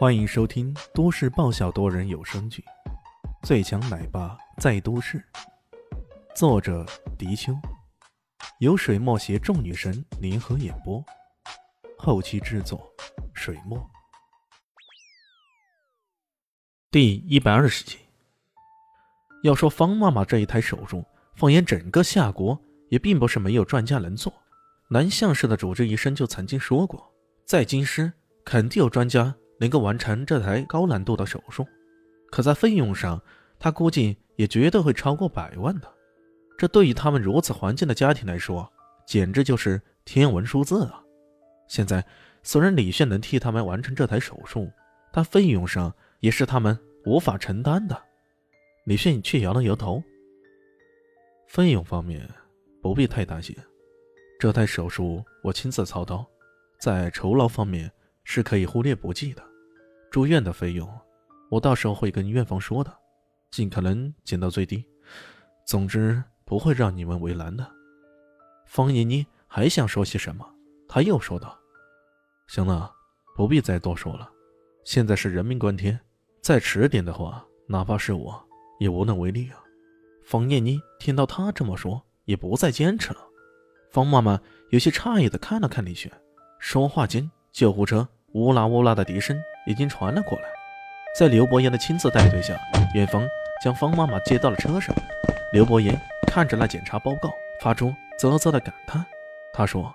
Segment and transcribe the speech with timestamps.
[0.00, 2.64] 欢迎收听都市爆笑多人有声剧
[3.46, 5.18] 《最强奶爸在都市》，
[6.34, 6.86] 作者：
[7.18, 7.52] 迪秋，
[8.60, 11.04] 由水墨携众女神联合演播，
[11.98, 12.90] 后期制作：
[13.34, 13.78] 水墨。
[16.90, 17.98] 第一百二十集。
[19.42, 21.04] 要说方妈妈这一台手术，
[21.36, 22.58] 放眼整个夏国，
[22.88, 24.32] 也并不是没有专家能做。
[24.88, 27.12] 南向市的主治医生就曾经说过，
[27.44, 28.10] 在京师
[28.46, 29.36] 肯定有专家。
[29.60, 31.66] 能够完成这台高难度的手术，
[32.30, 33.22] 可在费用上，
[33.58, 35.94] 他估计也绝对会超过百万的。
[36.56, 38.70] 这对于他们如此环境的家庭来说，
[39.06, 41.02] 简直就是天文数字啊！
[41.68, 42.04] 现在
[42.42, 44.70] 虽然李炫能替他们完成这台手术，
[45.12, 48.02] 但费用上也是他们无法承担的。
[48.84, 50.02] 李炫却摇了摇头
[51.48, 52.26] ：“费用方面
[52.82, 53.54] 不必太担心，
[54.38, 56.26] 这台手术我亲自操刀，
[56.78, 57.92] 在酬劳方面
[58.24, 59.42] 是可以忽略不计的。”
[60.10, 60.88] 住院的费用，
[61.48, 62.92] 我到时候会跟院方说的，
[63.52, 64.84] 尽可能减到最低。
[65.64, 67.64] 总之不会让你们为难的。
[68.66, 70.44] 方妮妮还想说些什么，
[70.88, 71.56] 他又说道
[72.48, 72.92] ：“行了，
[73.36, 74.28] 不必再多说了。
[74.82, 75.98] 现在是人命关天，
[76.42, 78.44] 再迟点的话，哪怕是我
[78.80, 79.62] 也无能为力啊。”
[80.26, 83.20] 方念妮听到他这么说，也不再坚持了。
[83.92, 86.12] 方妈妈有些诧异的看了看李雪，
[86.58, 89.40] 说话间，救护车呜啦呜啦的笛声。
[89.70, 90.48] 已经传了过来，
[91.16, 92.58] 在刘伯言的亲自带队下，
[92.92, 93.24] 院方
[93.62, 94.92] 将方妈妈接到了车上。
[95.52, 97.32] 刘伯言看着那检查报告，
[97.62, 99.06] 发出啧啧的感叹。
[99.52, 99.94] 他说：“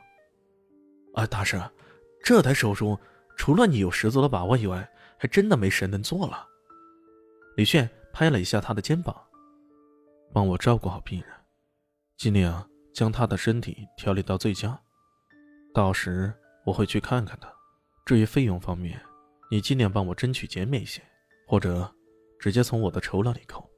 [1.13, 1.61] 啊，大师，
[2.23, 2.97] 这台手术
[3.35, 6.47] 除了你有十足的把握以外，还真的没谁能做了。”
[7.57, 9.13] 李炫拍了一下他的肩膀
[10.33, 11.29] ：“帮我照顾好病人，
[12.17, 14.79] 尽量将他的身体调理到最佳。
[15.73, 16.33] 到时
[16.65, 17.49] 我会去看看他。
[18.05, 18.97] 至于费用方面……”
[19.49, 21.01] 你尽量帮我争取减免一些，
[21.47, 21.93] 或者
[22.39, 23.69] 直接从我的酬劳里扣。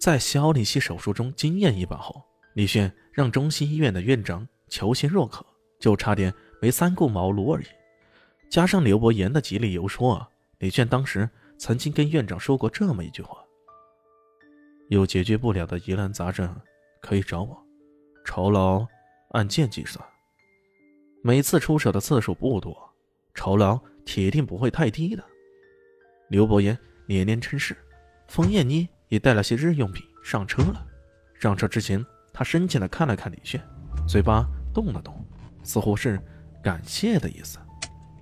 [0.00, 2.22] 在肖立熙手术中经验一把后，
[2.54, 5.44] 李炫让中心医院的院长求贤若渴，
[5.78, 7.66] 就差点没三顾茅庐而已。
[8.50, 13.38] 加上刘伯言的极力游说啊，李炫当时曾经跟院长说过这么一句话
[14.88, 16.54] ：“有解决不了的疑难杂症，
[17.00, 17.62] 可以找我，
[18.24, 18.86] 酬劳
[19.30, 20.02] 按件计算。
[21.22, 22.76] 每次出手的次数不多，
[23.34, 25.22] 酬劳。”铁定不会太低的。
[26.30, 27.76] 刘伯言连连称是，
[28.28, 30.86] 冯燕妮也带了些日用品上车了。
[31.38, 32.02] 上车之前，
[32.32, 33.60] 他深情的看了看李炫，
[34.08, 35.22] 嘴巴动了动，
[35.62, 36.18] 似乎是
[36.62, 37.58] 感谢的意思。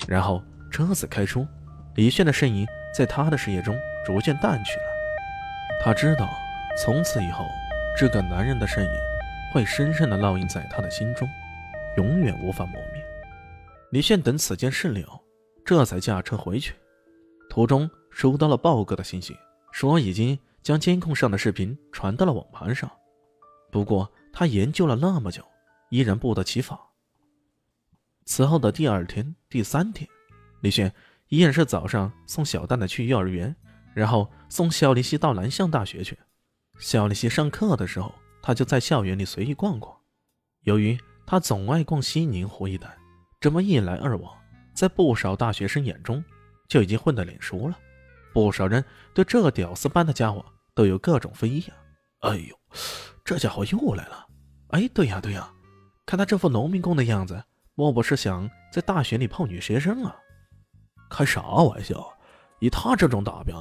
[0.09, 1.47] 然后车子开出，
[1.95, 4.85] 李炫的身影在他的视野中逐渐淡去了。
[5.85, 6.29] 他知道，
[6.79, 7.47] 从此以后，
[7.97, 8.91] 这个男人的身影
[9.53, 11.29] 会深深的烙印在他的心中，
[11.97, 13.03] 永远无法磨灭。
[13.91, 15.24] 李炫等此件事了。
[15.65, 16.75] 这才驾车回去，
[17.49, 19.35] 途中收到了豹哥的信息，
[19.73, 22.91] 说已经将监控上的视频传到了网盘上。
[23.71, 25.43] 不过他研究了那么久，
[25.89, 26.79] 依然不得其法。
[28.27, 30.09] 此后的第二天、第三天，
[30.61, 30.93] 李炫
[31.29, 33.55] 依然是早上送小蛋蛋去幼儿园，
[33.95, 36.19] 然后送肖立熙到南向大学去。
[36.79, 39.97] 肖立熙上课的时候，他就在校园里随意逛逛。
[40.63, 42.97] 由于他总爱逛西宁湖一带，
[43.41, 44.44] 这么一来二往。
[44.75, 46.23] 在不少大学生眼中，
[46.69, 47.79] 就已经混得脸熟了。
[48.33, 52.31] 不少人对这个屌丝般的家伙都有各种非议啊！
[52.31, 52.59] 哎呦，
[53.25, 54.27] 这家伙又来了！
[54.71, 55.49] 哎，对呀对呀，
[56.05, 60.17] 看他这副农民工的样子，莫不是想在大学里泡女学生啊？
[61.09, 62.13] 开啥玩笑！
[62.59, 63.55] 以他这种打扮，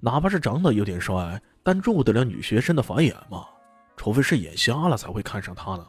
[0.00, 3.46] 哪怕是长得有点帅，但入得了女学生的法眼吗？
[3.96, 5.86] 除非是眼瞎了才会看上他呢。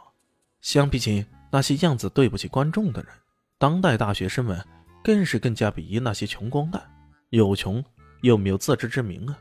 [0.62, 3.12] 相比起那些样子对不起观众的人。
[3.66, 4.64] 当代大学生们
[5.04, 6.80] 更是更加鄙夷那些穷光蛋，
[7.32, 7.84] 又穷
[8.22, 9.36] 又没有自知之明啊！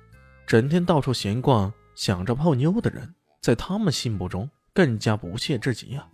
[0.47, 6.09] 整天到处闲逛，想着泡妞的人，在他们心目中更加不屑至极啊！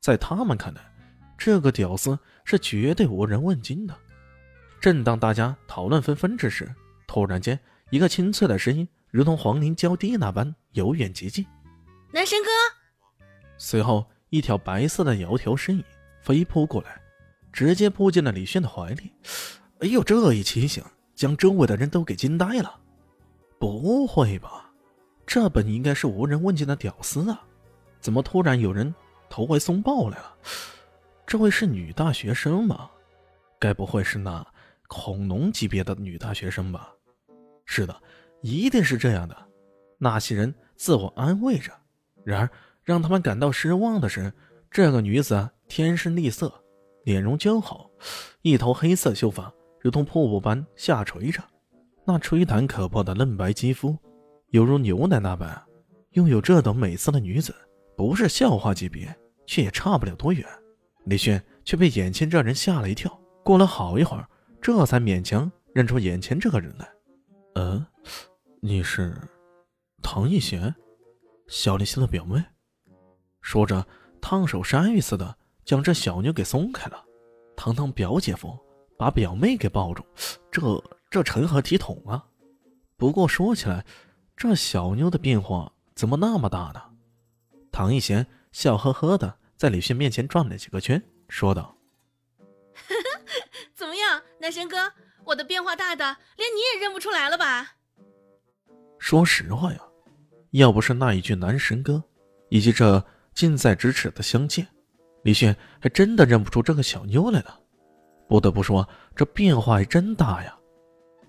[0.00, 0.80] 在他们看来，
[1.38, 3.96] 这个屌丝是绝对无人问津的。
[4.80, 6.68] 正当大家讨论纷纷之时，
[7.06, 7.56] 突然间，
[7.90, 11.46] 一个清脆的声音如同黄鹂娇滴那般由远及近
[12.12, 12.50] ：“男神哥！”
[13.58, 15.84] 随后，一条白色的窈窕身影
[16.20, 17.00] 飞扑过来。
[17.54, 19.12] 直接扑进了李轩的怀里，
[19.78, 20.82] 哎呦，这一提醒
[21.14, 22.80] 将周围的人都给惊呆了。
[23.60, 24.72] 不会吧？
[25.24, 27.40] 这本应该是无人问津的屌丝啊，
[28.00, 28.92] 怎么突然有人
[29.30, 30.36] 投怀送抱来了？
[31.28, 32.90] 这位是女大学生吗？
[33.60, 34.44] 该不会是那
[34.88, 36.92] 恐龙级别的女大学生吧？
[37.66, 38.02] 是的，
[38.42, 39.46] 一定是这样的。
[39.96, 41.70] 那些人自我安慰着。
[42.24, 42.50] 然而，
[42.82, 44.32] 让他们感到失望的是，
[44.72, 46.52] 这个女子天生丽色。
[47.04, 47.88] 脸容姣好，
[48.42, 51.42] 一头黑色秀发如同瀑布般下垂着，
[52.04, 53.96] 那吹弹可破的嫩白肌肤，
[54.48, 55.62] 犹如牛奶那般。
[56.12, 57.54] 拥有这等美色的女子，
[57.96, 59.14] 不是笑话级别，
[59.46, 60.46] 却也差不了多远。
[61.06, 64.26] 李轩却被眼前这人吓了一跳，过了好一会儿，
[64.62, 66.88] 这才勉强认出眼前这个人来。
[67.56, 67.84] 嗯，
[68.62, 69.14] 你是
[70.02, 70.74] 唐艺贤，
[71.48, 72.42] 小林溪的表妹。
[73.42, 73.84] 说着，
[74.20, 77.04] 烫手山芋似的将这小妞给松开了。
[77.56, 78.58] 堂堂表姐夫
[78.98, 80.04] 把表妹给抱住，
[80.50, 82.24] 这这成何体统啊？
[82.96, 83.84] 不过说起来，
[84.36, 85.72] 这小妞的变化……
[85.94, 86.82] 怎么那么大呢？
[87.70, 91.76] 唐一贤笑呵呵的在李迅面前转了几个圈，说道
[93.76, 94.92] ：“怎么样，男神哥，
[95.24, 96.04] 我的变化大的
[96.36, 97.76] 连你也认不出来了吧？”
[98.98, 99.78] 说实话呀，
[100.50, 102.02] 要不是那一句“男神哥”，
[102.50, 104.66] 以及这近在咫尺的相见，
[105.24, 107.58] 李迅还真的认不出这个小妞来了。
[108.28, 110.56] 不得不说，这变化还真大呀！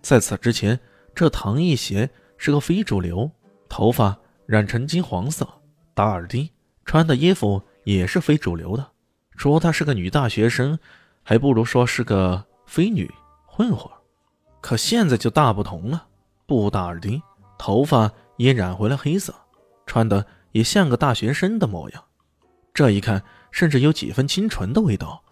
[0.02, 0.80] 在此之前，
[1.16, 2.08] 这唐艺贤
[2.38, 3.30] 是个非主流，
[3.68, 4.16] 头发。
[4.48, 5.48] 染成金黄色，
[5.96, 6.48] 打耳钉，
[6.86, 8.92] 穿的衣服也是非主流的。
[9.36, 10.78] 说她是个女大学生，
[11.24, 13.12] 还不如说是个非女
[13.48, 13.92] 混混。
[14.62, 16.06] 可现在就大不同了，
[16.46, 17.20] 不打耳钉，
[17.58, 19.34] 头发也染回了黑色，
[19.88, 22.04] 穿的也像个大学生的模样。
[22.72, 23.24] 这一看，
[23.56, 25.24] 甚至有几分清纯的味道。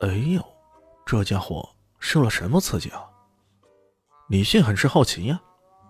[0.00, 0.44] 哎呦，
[1.06, 3.06] 这家伙受了什么刺激啊？
[4.28, 5.40] 李迅很是好奇呀。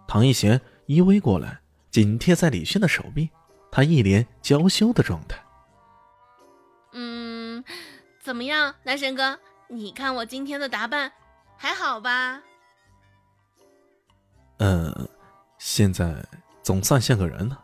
[0.06, 1.58] 唐艺贤依偎过来。
[1.90, 3.30] 紧贴在李迅的手臂，
[3.70, 5.40] 他一脸娇羞的状态。
[6.92, 7.64] 嗯，
[8.20, 9.38] 怎么样，男神哥？
[9.68, 11.12] 你看我今天的打扮
[11.56, 12.42] 还好吧？
[14.58, 15.08] 呃，
[15.56, 16.26] 现在
[16.64, 17.63] 总算像个人了。